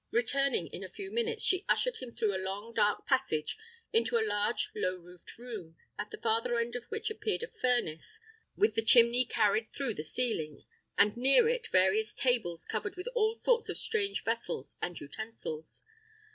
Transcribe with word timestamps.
Returning 0.09 0.65
in 0.65 0.83
a 0.83 0.89
few 0.89 1.11
minutes, 1.11 1.43
she 1.43 1.63
ushered 1.69 1.97
him 1.97 2.15
through 2.15 2.35
a 2.35 2.41
long 2.41 2.73
dark 2.73 3.05
passage 3.05 3.55
into 3.93 4.17
a 4.17 4.25
large 4.25 4.71
low 4.73 4.95
roofed 4.95 5.37
room, 5.37 5.75
at 5.99 6.09
the 6.09 6.17
farther 6.17 6.57
end 6.57 6.75
of 6.75 6.85
which 6.85 7.11
appeared 7.11 7.43
a 7.43 7.47
furnace, 7.47 8.19
with 8.57 8.73
the 8.73 8.81
chimney 8.81 9.25
carried 9.25 9.71
through 9.71 9.93
the 9.93 10.03
ceiling, 10.03 10.63
and 10.97 11.15
near 11.17 11.47
it 11.47 11.67
various 11.67 12.15
tables 12.15 12.65
covered 12.65 12.95
with 12.95 13.05
all 13.13 13.35
sorts 13.37 13.69
of 13.69 13.77
strange 13.77 14.23
vessels 14.23 14.75
and 14.81 14.99
utensils. 14.99 15.83